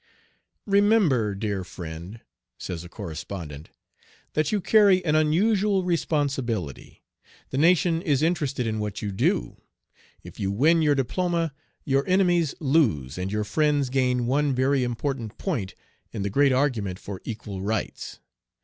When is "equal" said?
17.23-17.61